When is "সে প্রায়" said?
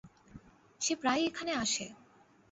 0.81-1.21